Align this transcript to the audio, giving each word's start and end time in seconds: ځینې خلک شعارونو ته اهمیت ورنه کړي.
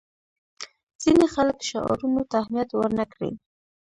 ځینې 1.01 1.25
خلک 1.35 1.57
شعارونو 1.69 2.21
ته 2.29 2.35
اهمیت 2.41 2.69
ورنه 2.73 3.05
کړي. 3.13 3.31